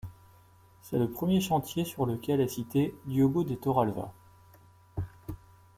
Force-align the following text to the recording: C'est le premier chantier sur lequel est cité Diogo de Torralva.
C'est 0.81 0.97
le 0.97 1.11
premier 1.11 1.41
chantier 1.41 1.85
sur 1.85 2.07
lequel 2.07 2.41
est 2.41 2.47
cité 2.47 2.95
Diogo 3.05 3.43
de 3.43 3.53
Torralva. 3.53 4.11